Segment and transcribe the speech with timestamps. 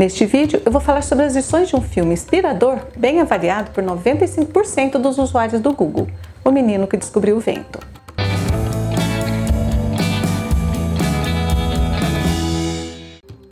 [0.00, 3.84] Neste vídeo eu vou falar sobre as lições de um filme inspirador, bem avaliado por
[3.84, 6.06] 95% dos usuários do Google,
[6.42, 7.78] O Menino que Descobriu o Vento.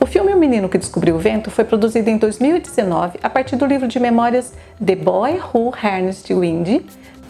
[0.01, 3.67] O filme O Menino que Descobriu o Vento foi produzido em 2019 a partir do
[3.67, 6.81] livro de memórias The Boy Who Harnessed the Wind,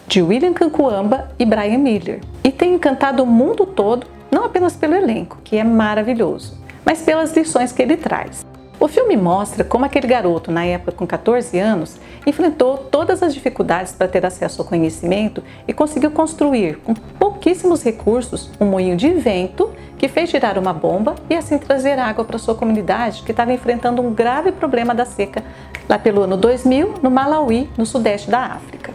[0.07, 4.95] de William Kankuamba e Brian Miller, e tem encantado o mundo todo, não apenas pelo
[4.95, 8.47] elenco, que é maravilhoso, mas pelas lições que ele traz.
[8.79, 13.91] O filme mostra como aquele garoto, na época com 14 anos, enfrentou todas as dificuldades
[13.91, 19.69] para ter acesso ao conhecimento e conseguiu construir, com pouquíssimos recursos, um moinho de vento
[19.97, 24.01] que fez girar uma bomba e assim trazer água para sua comunidade que estava enfrentando
[24.01, 25.43] um grave problema da seca
[25.89, 28.93] lá pelo ano 2000 no Malawi, no sudeste da África.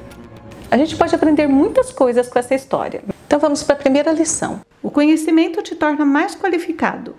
[0.71, 3.03] A gente pode aprender muitas coisas com essa história.
[3.27, 4.63] Então vamos para a primeira lição.
[4.83, 7.15] O conhecimento te torna mais qualificado.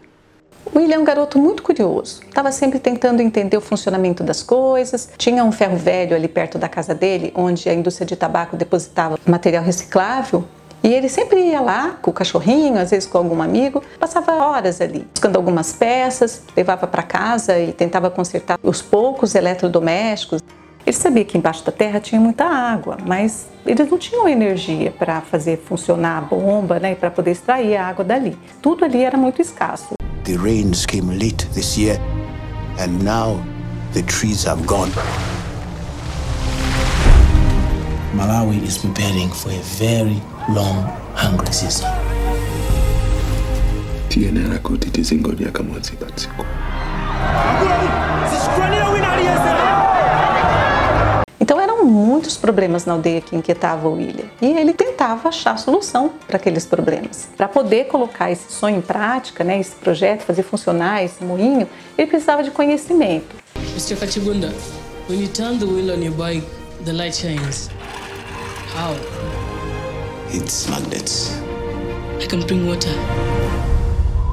[0.74, 5.10] William é um garoto muito curioso, estava sempre tentando entender o funcionamento das coisas.
[5.18, 9.18] Tinha um ferro velho ali perto da casa dele, onde a indústria de tabaco depositava
[9.26, 10.46] material reciclável.
[10.84, 14.80] E ele sempre ia lá com o cachorrinho, às vezes com algum amigo, passava horas
[14.80, 20.41] ali, buscando algumas peças, levava para casa e tentava consertar os poucos eletrodomésticos.
[20.86, 25.21] Ele sabia que embaixo da terra tinha muita água, mas eles não tinham energia para
[25.21, 28.38] fazer funcionar a bomba, né, para poder extrair a água dali.
[28.62, 29.96] Tudo ali era muito escasso.
[30.26, 31.98] The rains came late this year,
[32.79, 33.45] and now
[33.93, 34.90] the trees have gone.
[38.12, 41.90] Malawi is preparing for a very long hungry season.
[44.09, 46.05] tiyenera kuti tizingodya kamodzi pa
[52.16, 54.24] muitos problemas na aldeia que inquietavam o William.
[54.41, 57.27] E ele tentava achar solução para aqueles problemas.
[57.35, 62.08] Para poder colocar esse sonho em prática, né, esse projeto, fazer funcionar esse moinho, ele
[62.08, 63.36] precisava de conhecimento.
[63.74, 63.98] Mr.
[63.98, 64.50] Kachibunda,
[65.09, 66.47] when you turn the wheel on your bike,
[66.86, 67.69] the light shines.
[68.74, 68.96] How?
[70.34, 71.38] It's magnets.
[72.24, 72.96] I can bring water.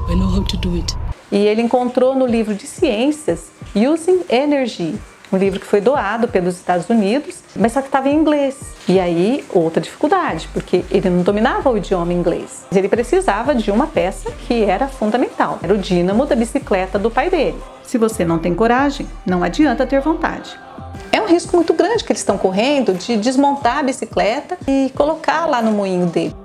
[0.09, 0.95] I know how to do it.
[1.29, 4.95] E ele encontrou no livro de ciências Using Energy,
[5.33, 8.57] um livro que foi doado pelos Estados Unidos, mas só que estava em inglês.
[8.87, 12.65] E aí, outra dificuldade, porque ele não dominava o idioma inglês.
[12.73, 15.59] Ele precisava de uma peça que era fundamental.
[15.63, 17.57] Era o dínamo da bicicleta do pai dele.
[17.83, 20.57] Se você não tem coragem, não adianta ter vontade.
[21.11, 25.45] É um risco muito grande que eles estão correndo de desmontar a bicicleta e colocar
[25.45, 26.42] lá no moinho dele.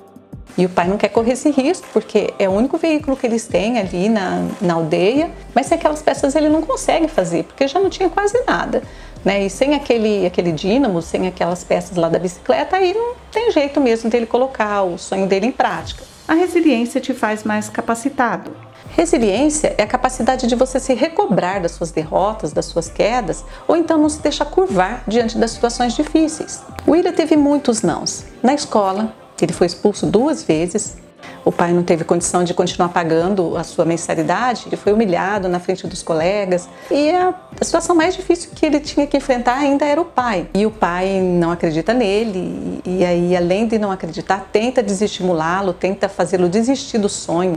[0.59, 3.47] E o pai não quer correr esse risco, porque é o único veículo que eles
[3.47, 7.79] têm ali na, na aldeia, mas sem aquelas peças ele não consegue fazer, porque já
[7.79, 8.83] não tinha quase nada.
[9.25, 9.47] Né?
[9.47, 13.81] E sem aquele, aquele dínamo, sem aquelas peças lá da bicicleta, aí não tem jeito
[13.81, 16.03] mesmo dele colocar o sonho dele em prática.
[16.27, 18.51] A resiliência te faz mais capacitado.
[18.91, 23.77] Resiliência é a capacidade de você se recobrar das suas derrotas, das suas quedas, ou
[23.77, 26.63] então não se deixar curvar diante das situações difíceis.
[26.85, 28.25] O William teve muitos nãos.
[28.43, 29.15] Na escola,
[29.45, 30.97] ele foi expulso duas vezes.
[31.45, 35.59] O pai não teve condição de continuar pagando a sua mensalidade, ele foi humilhado na
[35.59, 36.69] frente dos colegas.
[36.91, 40.49] E a, situação mais difícil que ele tinha que enfrentar ainda era o pai.
[40.55, 45.73] E o pai não acredita nele, e, e aí, além de não acreditar, tenta desestimulá-lo,
[45.73, 47.57] tenta fazê-lo desistir do sonho.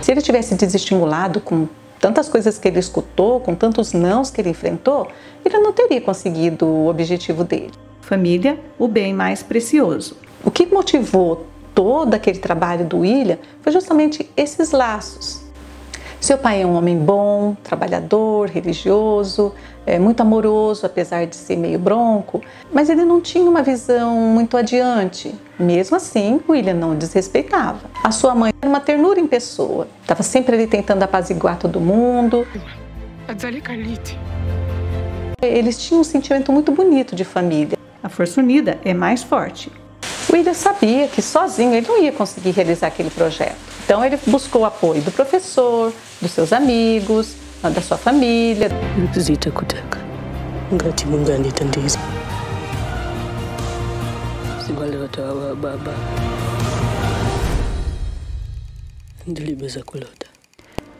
[0.00, 1.68] Se ele tivesse desestimulado com
[2.00, 5.08] tantas coisas que ele escutou, com tantos nãos que ele enfrentou,
[5.44, 7.87] ele não teria conseguido o objetivo dele.
[8.08, 10.16] Família, o bem mais precioso.
[10.42, 15.42] O que motivou todo aquele trabalho do William foi justamente esses laços.
[16.18, 19.52] Seu pai é um homem bom, trabalhador, religioso,
[19.84, 22.40] é, muito amoroso, apesar de ser meio bronco,
[22.72, 25.34] mas ele não tinha uma visão muito adiante.
[25.60, 27.90] Mesmo assim, William não o desrespeitava.
[28.02, 32.46] A sua mãe era uma ternura em pessoa, estava sempre ali tentando apaziguar todo mundo.
[35.42, 37.77] Eles tinham um sentimento muito bonito de família.
[38.02, 39.72] A força unida é mais forte.
[40.30, 43.56] William sabia que sozinho ele não ia conseguir realizar aquele projeto.
[43.84, 48.68] Então ele buscou o apoio do professor, dos seus amigos, da sua família.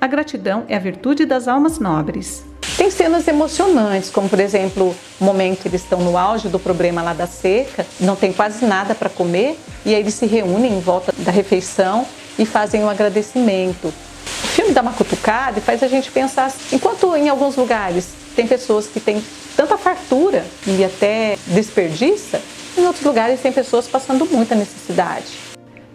[0.01, 2.48] A gratidão é a virtude das almas nobres.
[2.79, 7.03] Tem cenas emocionantes, como por exemplo, o momento que eles estão no auge do problema
[7.03, 10.81] lá da seca, não tem quase nada para comer, e aí eles se reúnem em
[10.81, 12.07] volta da refeição
[12.39, 13.89] e fazem um agradecimento.
[13.89, 18.47] O filme dá uma cutucada e faz a gente pensar, enquanto em alguns lugares tem
[18.47, 19.21] pessoas que têm
[19.57, 22.41] tanta fartura e até desperdiça,
[22.77, 25.27] em outros lugares tem pessoas passando muita necessidade.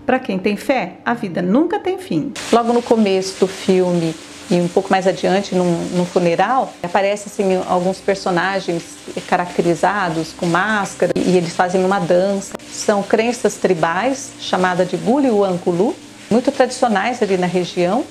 [0.05, 2.33] Para quem tem fé, a vida nunca tem fim.
[2.51, 4.13] Logo no começo do filme,
[4.49, 8.83] e um pouco mais adiante, num, num funeral, aparecem assim, alguns personagens
[9.27, 12.53] caracterizados com máscara e eles fazem uma dança.
[12.71, 15.95] São crenças tribais, chamada de Guliuankulu,
[16.29, 18.03] muito tradicionais ali na região.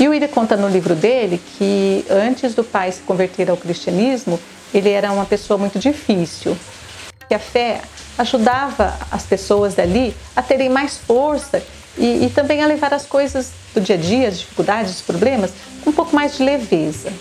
[0.00, 4.38] E o Ida conta no livro dele que antes do pai se converter ao cristianismo,
[4.74, 6.56] ele era uma pessoa muito difícil.
[7.28, 7.80] Que a fé
[8.18, 11.62] ajudava as pessoas dali a terem mais força
[11.98, 15.52] e, e também a levar as coisas do dia a dia, as dificuldades, os problemas,
[15.82, 17.12] com um pouco mais de leveza.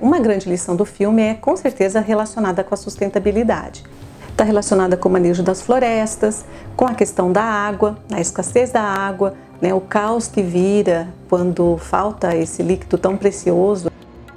[0.00, 3.82] Uma grande lição do filme é com certeza relacionada com a sustentabilidade.
[4.30, 6.44] Está relacionada com o manejo das florestas,
[6.76, 11.76] com a questão da água, a escassez da água, né, o caos que vira quando
[11.78, 13.90] falta esse líquido tão precioso.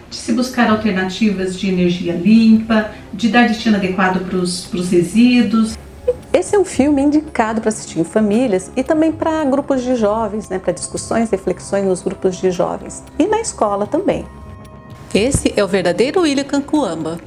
[0.10, 5.78] De se buscar alternativas de energia limpa, de dar destino adequado para os resíduos.
[6.42, 10.50] Esse é um filme indicado para assistir em famílias e também para grupos de jovens,
[10.50, 14.26] né, para discussões, reflexões nos grupos de jovens e na escola também.
[15.14, 17.20] Esse é o verdadeiro William Cancuamba.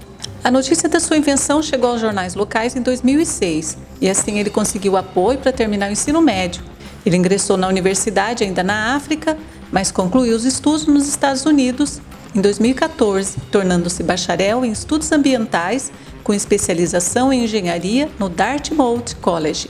[0.43, 4.96] A notícia da sua invenção chegou aos jornais locais em 2006 e assim ele conseguiu
[4.96, 6.64] apoio para terminar o ensino médio.
[7.06, 9.38] Ele ingressou na universidade ainda na África,
[9.70, 12.00] mas concluiu os estudos nos Estados Unidos
[12.34, 15.93] em 2014, tornando-se bacharel em estudos ambientais
[16.25, 19.69] com especialização em engenharia no Dartmouth College.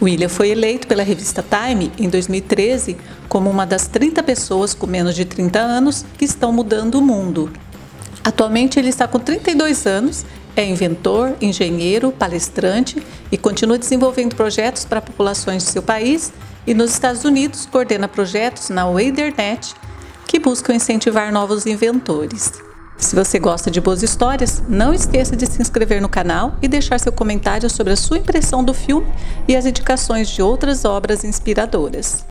[0.00, 2.96] William foi eleito pela revista Time em 2013
[3.28, 7.50] como uma das 30 pessoas com menos de 30 anos que estão mudando o mundo.
[8.22, 10.24] Atualmente ele está com 32 anos,
[10.54, 16.32] é inventor, engenheiro, palestrante e continua desenvolvendo projetos para populações de seu país
[16.66, 19.74] e nos Estados Unidos coordena projetos na Wadernet
[20.26, 22.65] que buscam incentivar novos inventores.
[22.98, 26.98] Se você gosta de boas histórias, não esqueça de se inscrever no canal e deixar
[26.98, 29.06] seu comentário sobre a sua impressão do filme
[29.46, 32.26] e as indicações de outras obras inspiradoras.